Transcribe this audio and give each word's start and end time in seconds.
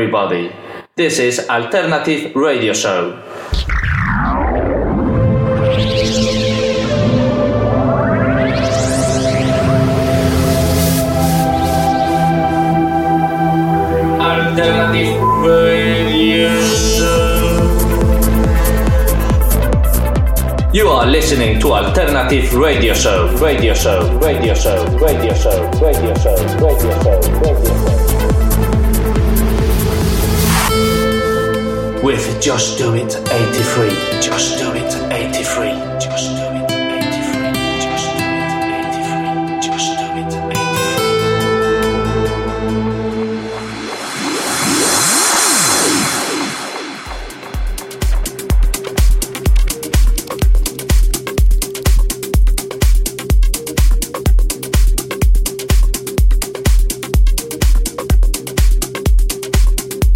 everybody. 0.00 0.50
This 0.96 1.18
is 1.18 1.46
Alternative 1.50 2.34
Radio 2.34 2.72
Show. 2.72 3.20
Alternative 14.16 15.20
Radio 15.44 16.48
Show. 16.64 17.68
You 20.72 20.88
are 20.88 21.04
listening 21.04 21.60
to 21.60 21.72
Alternative 21.74 22.54
Radio 22.54 22.94
Show, 22.94 23.36
Radio 23.36 23.74
Show, 23.74 24.18
Radio 24.18 24.54
Show, 24.54 24.96
Radio 24.96 25.34
Show, 25.34 25.68
Radio 25.76 26.14
Show, 26.14 26.36
Radio 26.56 26.94
Show, 27.02 27.20
Radio 27.42 28.06
Show. 28.06 28.09
With 32.10 32.42
Just 32.42 32.76
Do 32.76 32.92
It 32.96 33.14
83, 33.14 33.90
Just 34.20 34.58
Do 34.58 34.72
It 34.74 34.92
83, 35.12 35.70
Just 36.00 36.34
Do 36.34 36.42
It 36.56 36.72
83, 36.72 37.52
Just 37.78 38.10
Do 38.10 38.26
It 38.26 38.66
83, 38.74 39.62
Just 39.62 39.94
Do 39.96 40.06
It 40.18 40.34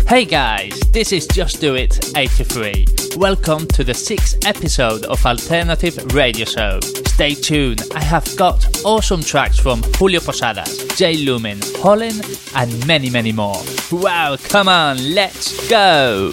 83. 0.02 0.08
Hey 0.08 0.24
guys, 0.24 0.83
this 0.94 1.10
is 1.10 1.26
Just 1.26 1.60
Do 1.60 1.74
It 1.74 2.16
83. 2.16 2.86
Welcome 3.16 3.66
to 3.66 3.82
the 3.82 3.92
sixth 3.92 4.46
episode 4.46 5.04
of 5.06 5.26
Alternative 5.26 5.98
Radio 6.14 6.44
Show. 6.44 6.78
Stay 7.06 7.34
tuned, 7.34 7.82
I 7.96 8.00
have 8.00 8.24
got 8.36 8.64
awesome 8.84 9.20
tracks 9.20 9.58
from 9.58 9.82
Julio 9.98 10.20
Posadas, 10.20 10.86
Jay 10.96 11.16
Lumen, 11.16 11.58
Holland, 11.78 12.38
and 12.54 12.86
many, 12.86 13.10
many 13.10 13.32
more. 13.32 13.60
Wow, 13.90 14.36
come 14.36 14.68
on, 14.68 15.14
let's 15.14 15.68
go! 15.68 16.32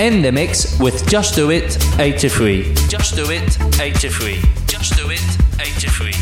In 0.00 0.22
the 0.22 0.30
mix 0.30 0.78
with 0.78 1.08
Just 1.08 1.34
Do 1.34 1.50
It 1.50 1.76
83. 1.98 2.72
Just 2.86 3.16
Do 3.16 3.32
It 3.32 3.80
83. 3.80 4.40
Just 4.68 4.96
Do 4.96 5.10
It 5.10 5.20
83. 5.60 6.12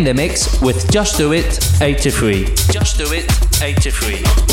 in 0.00 0.04
the 0.04 0.14
mix 0.14 0.60
with 0.62 0.90
Just 0.90 1.18
Do 1.18 1.32
It 1.32 1.58
83. 1.82 2.46
Just 2.70 2.96
Do 2.96 3.12
It 3.12 3.30
83. 3.62 4.49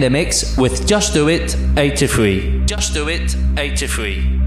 the 0.00 0.10
mix 0.10 0.56
with 0.56 0.86
Just 0.86 1.12
Do 1.14 1.28
It 1.28 1.56
83. 1.76 2.64
Just 2.66 2.94
Do 2.94 3.08
It 3.08 3.36
83. 3.58 4.39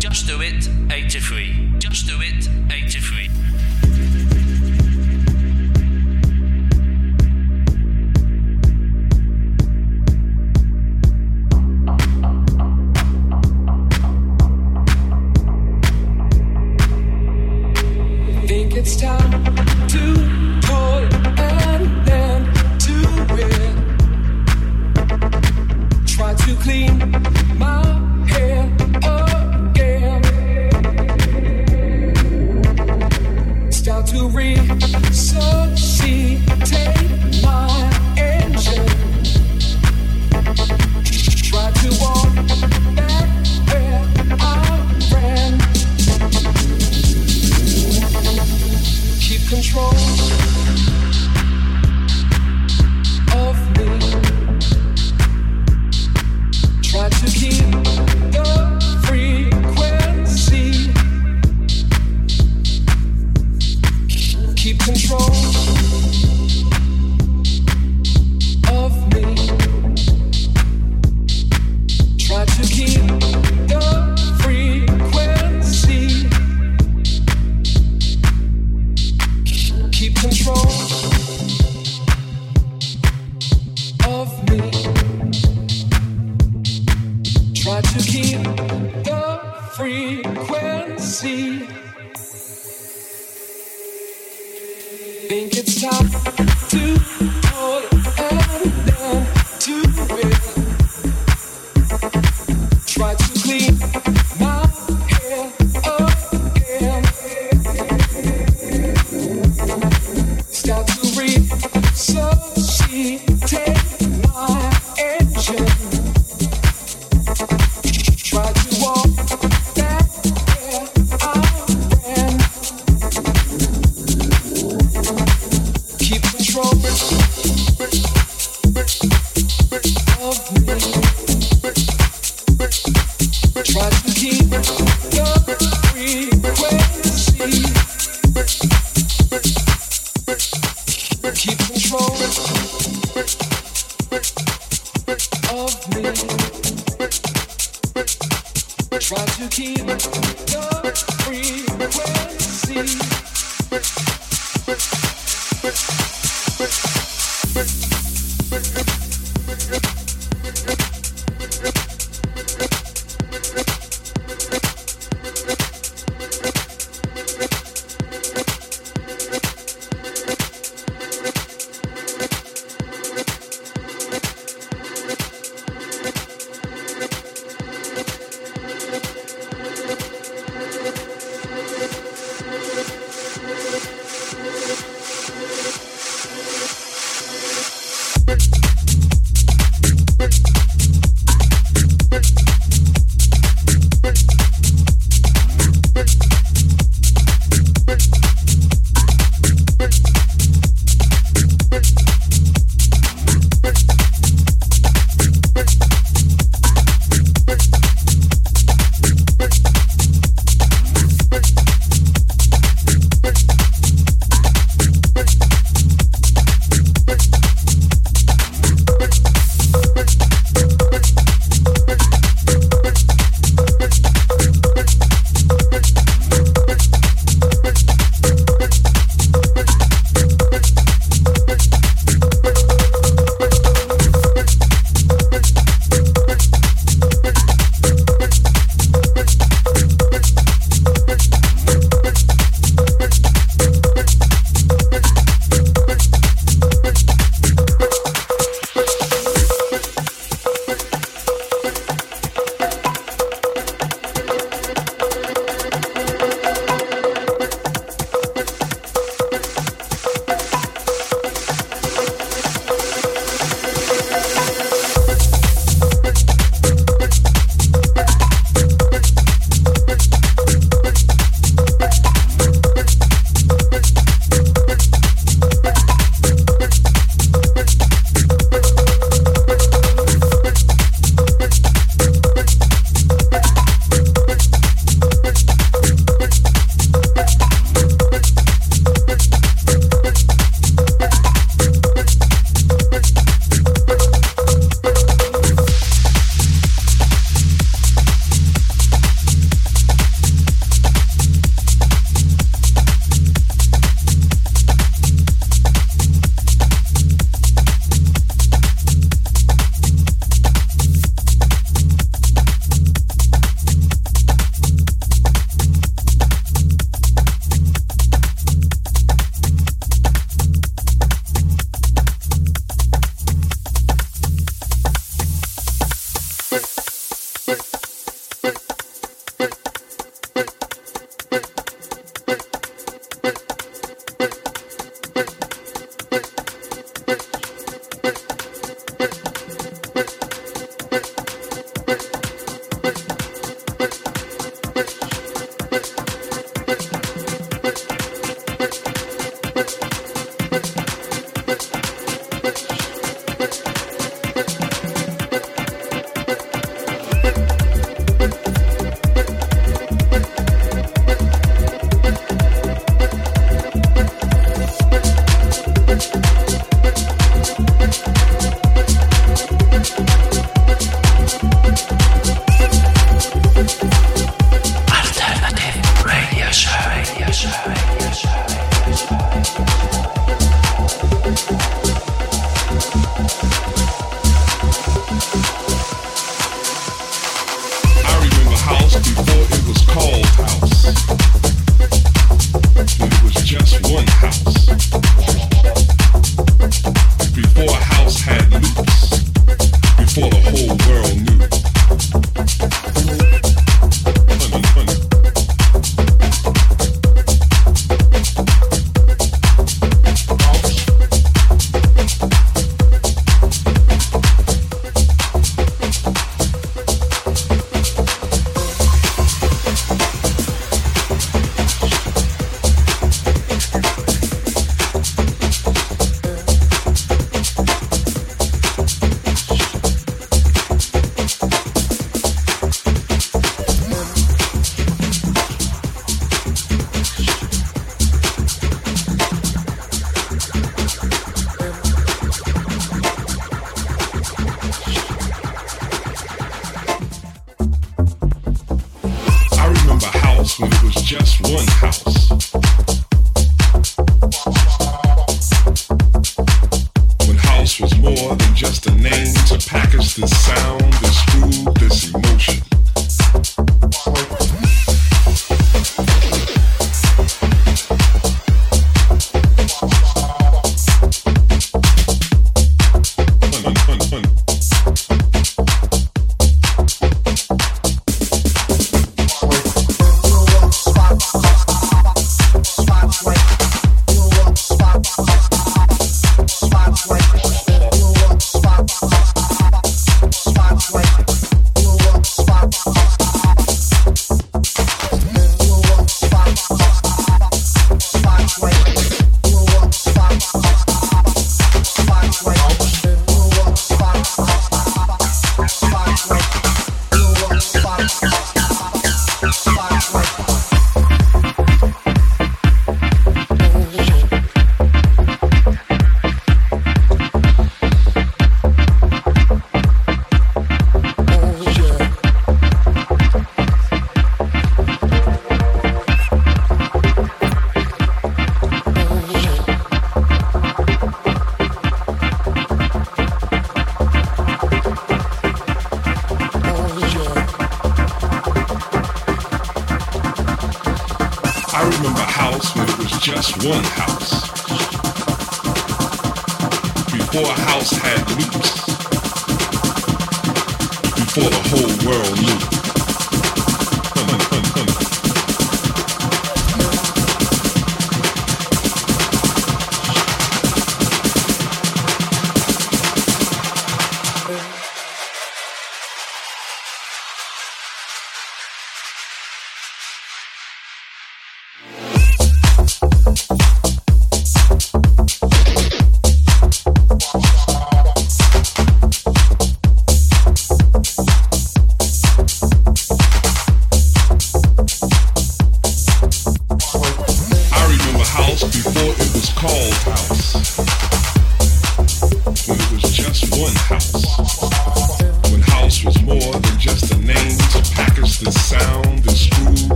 you 379.59 379.92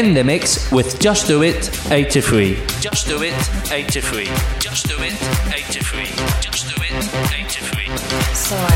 In 0.00 0.14
the 0.14 0.24
mix 0.24 0.72
with 0.72 0.98
Just 0.98 1.26
Do 1.26 1.42
It 1.42 1.68
83. 1.92 2.56
Just 2.80 3.06
Do 3.06 3.22
It 3.22 3.34
83. 3.70 4.24
Just 4.58 4.88
Do 4.88 4.94
It 4.98 5.12
83. 5.52 6.04
Just 6.40 6.74
Do 6.74 6.82
It 6.82 6.92
83. 7.38 7.86
So 8.32 8.56
I, 8.56 8.72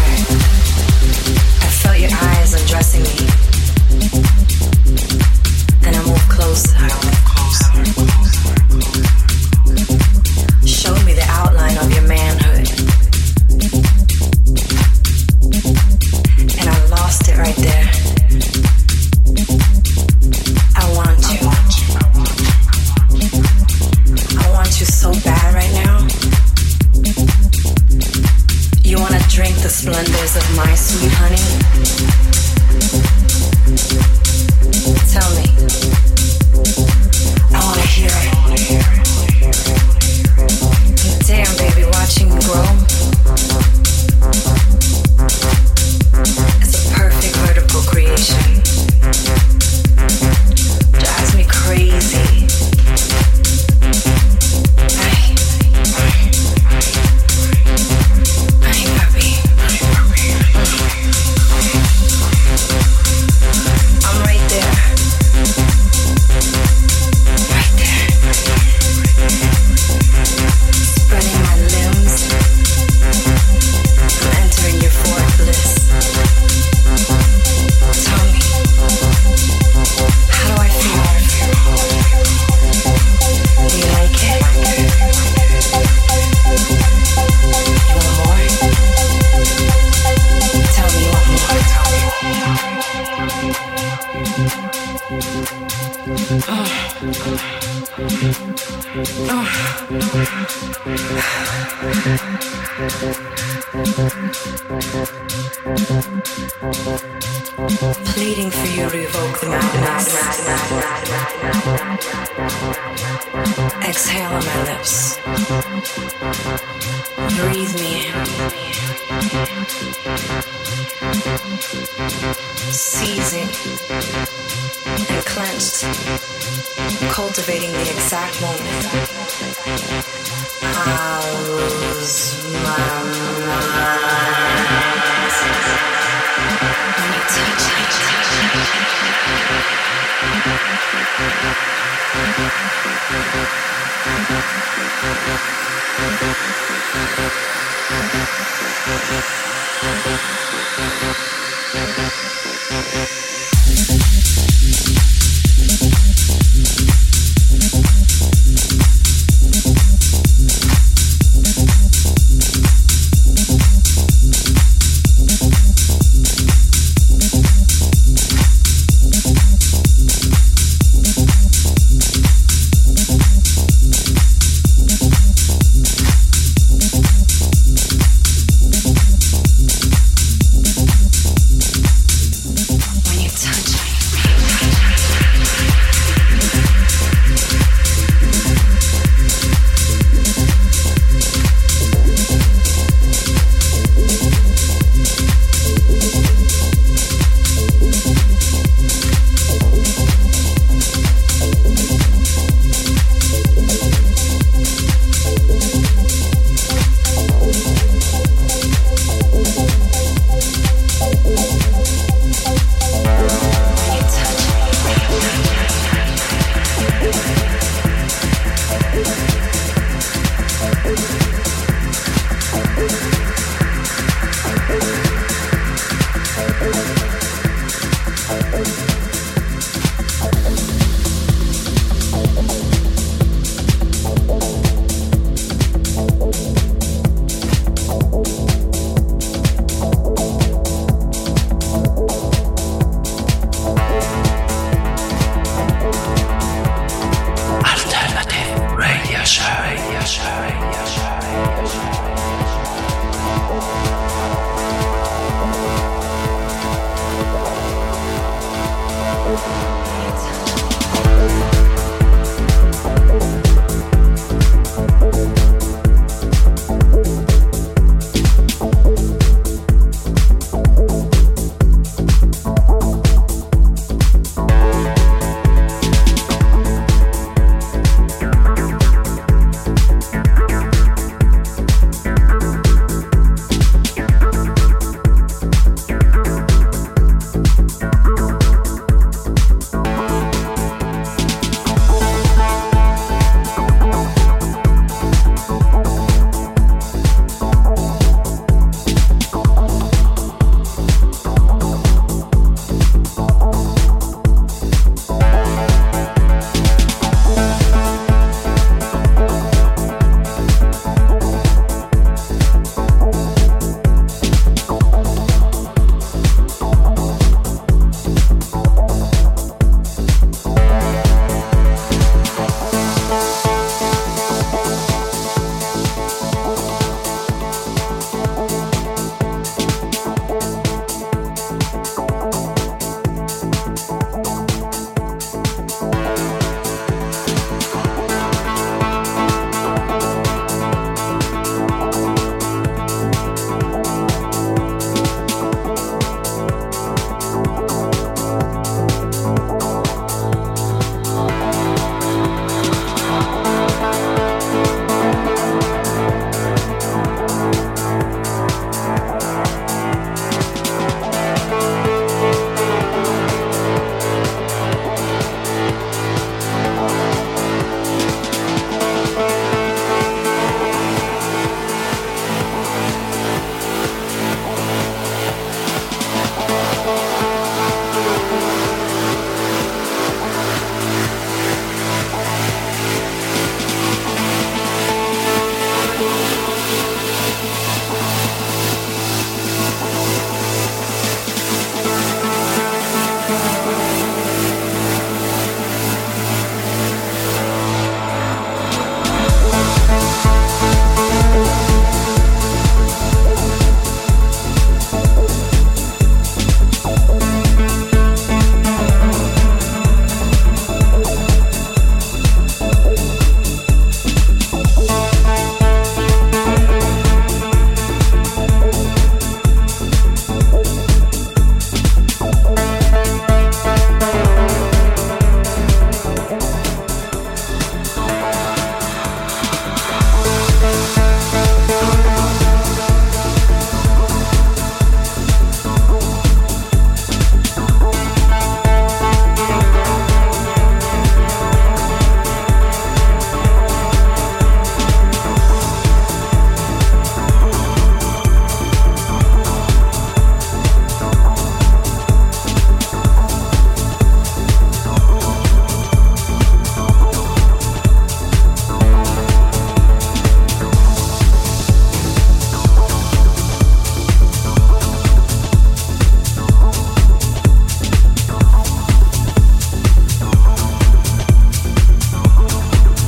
I 1.62 1.68
felt 1.80 1.98
your 1.98 2.10
eyes 2.12 2.52
undressing 2.52 3.04
me. 3.04 3.16
Then 5.80 5.94
I 5.94 6.04
moved 6.06 6.28
closer. 6.28 7.03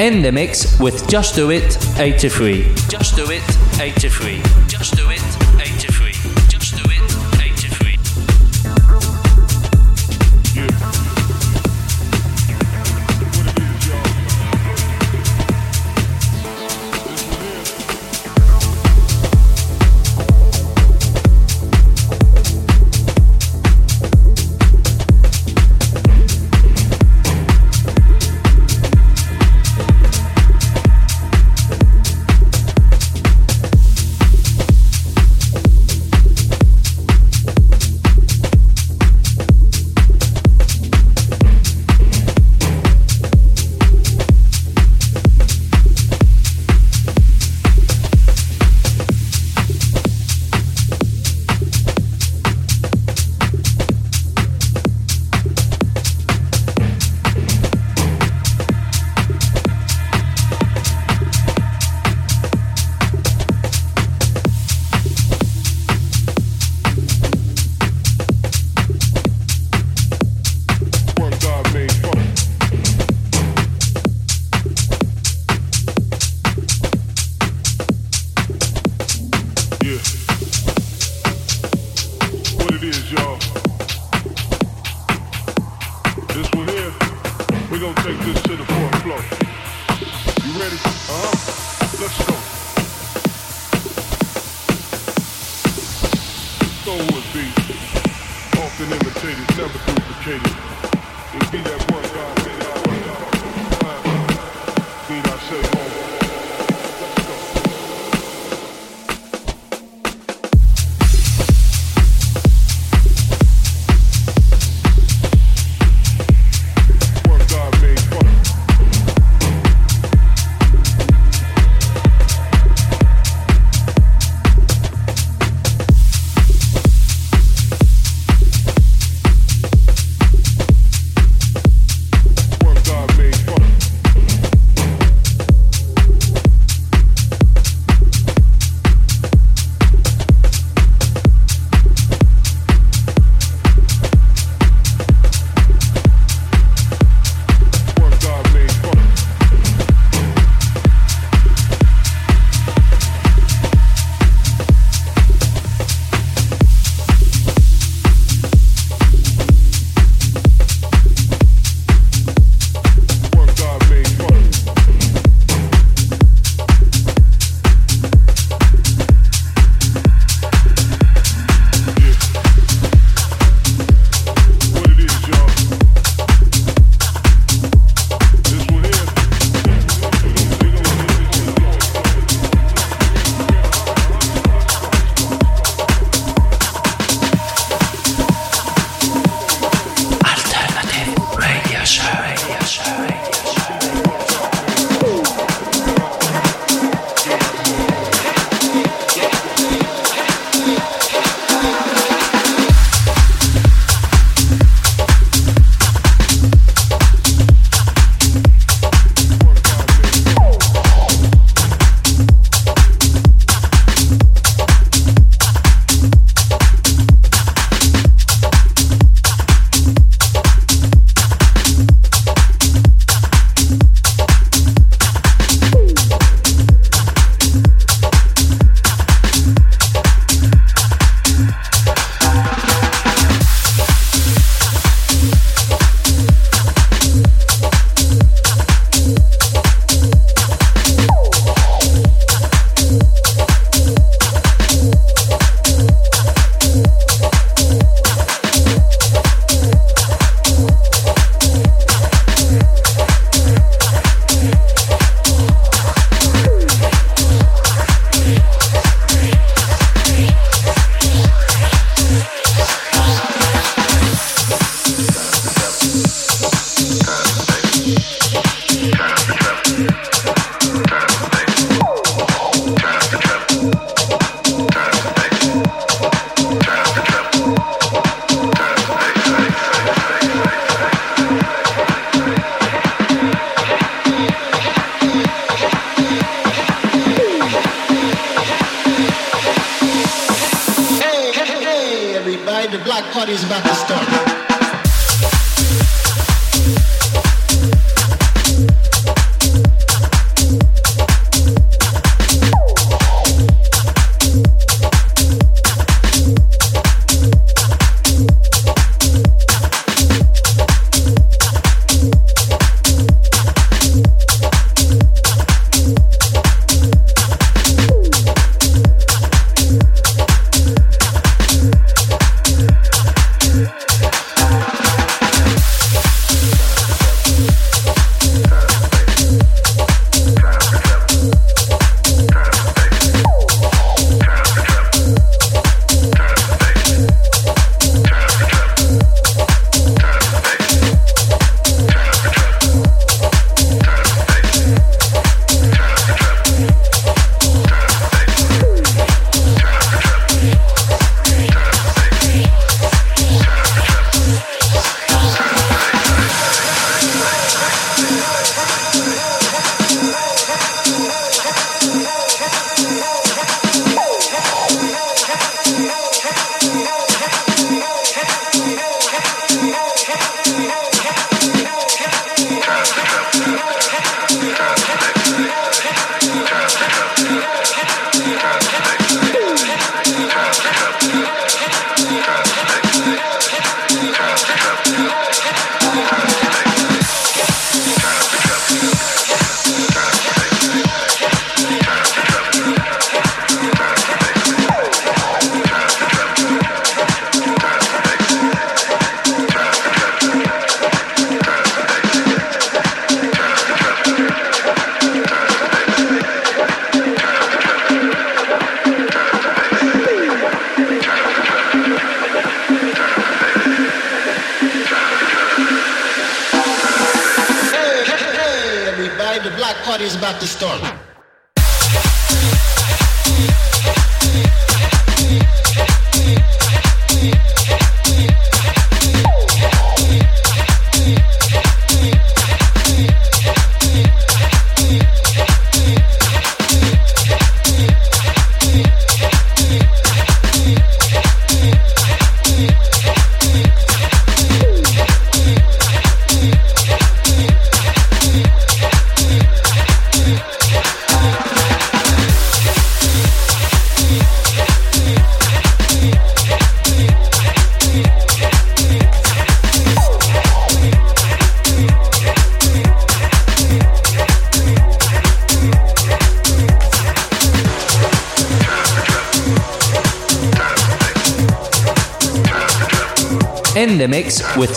in 0.07 0.23
the 0.23 0.31
mix 0.31 0.79
with 0.79 1.09
Just 1.09 1.35
Do 1.35 1.51
It 1.51 1.77
83. 1.99 2.73
Just 2.89 3.17
Do 3.17 3.27
It 3.29 3.81
83. 3.81 4.66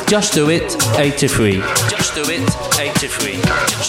Just 0.10 0.34
Do 0.34 0.50
It 0.50 0.76
83. 0.98 1.60
Just 1.88 2.16
Do 2.16 2.24
It 2.24 2.42
83. 2.80 3.89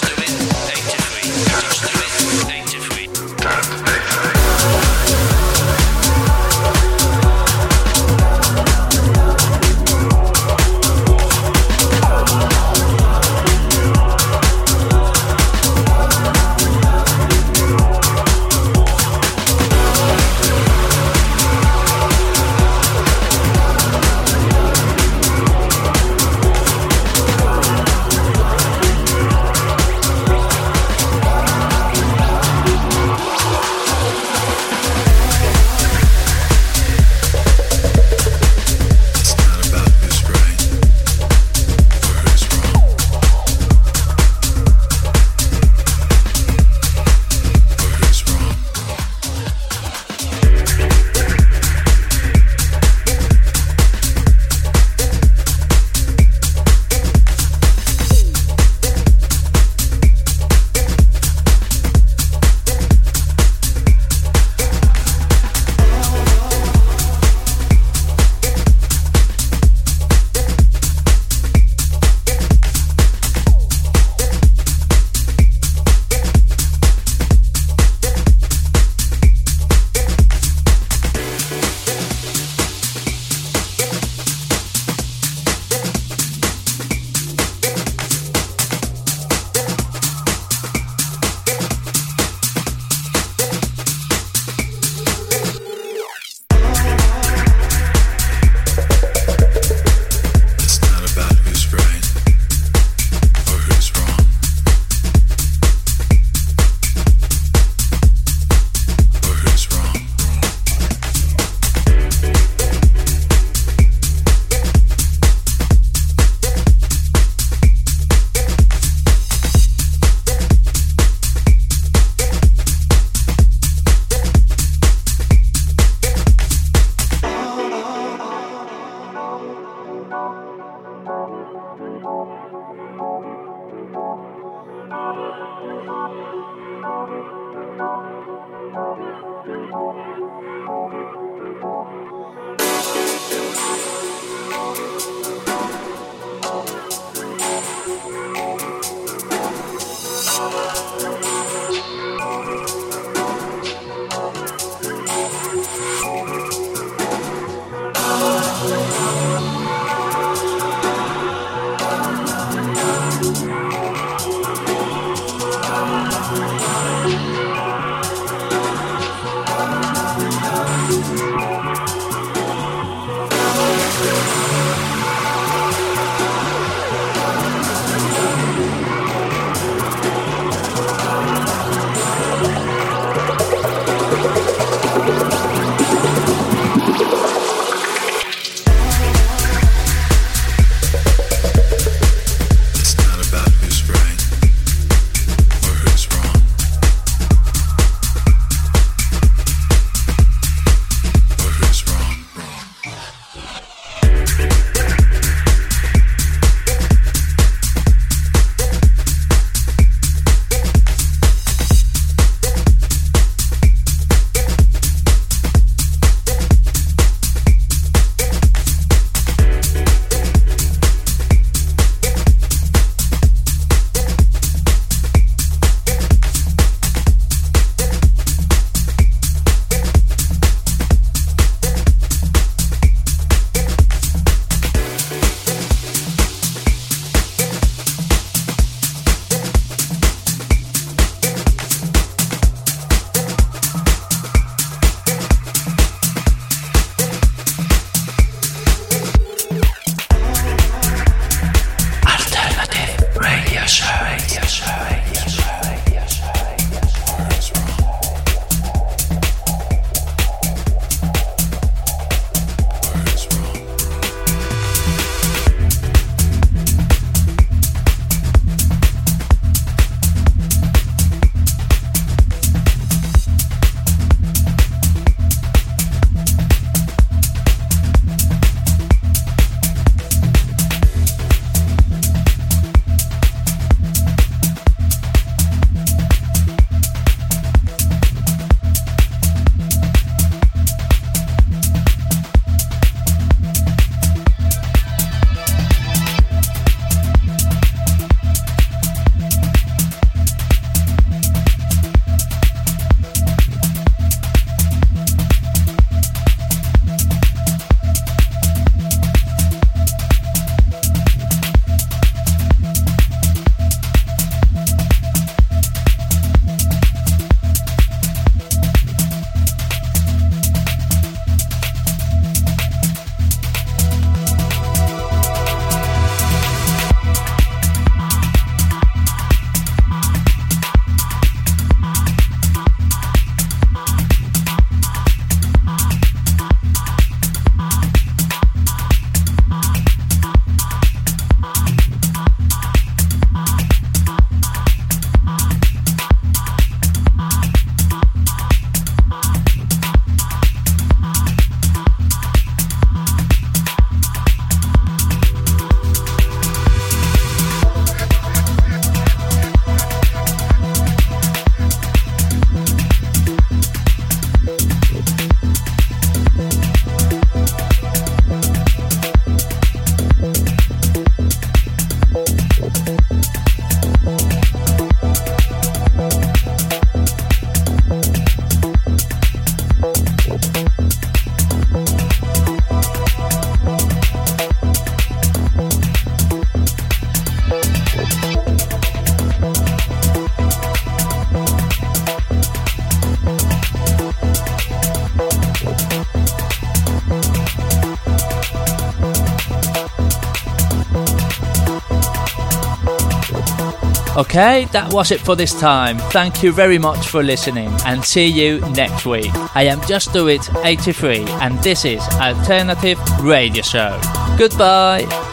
Okay, 404.41 404.65
that 404.73 404.91
was 404.91 405.11
it 405.11 405.21
for 405.21 405.37
this 405.37 405.53
time. 405.61 405.99
Thank 406.17 406.43
you 406.43 406.51
very 406.51 406.79
much 406.79 407.09
for 407.09 407.23
listening 407.23 407.69
and 407.85 408.03
see 408.03 408.27
you 408.27 408.59
next 408.71 409.05
week. 409.05 409.31
I 409.55 409.65
am 409.65 409.83
Just 409.87 410.15
Do 410.15 410.29
It 410.29 410.49
83 410.65 411.27
and 411.43 411.59
this 411.63 411.85
is 411.85 412.01
Alternative 412.19 412.99
Radio 413.21 413.61
Show. 413.61 414.01
Goodbye. 414.39 415.30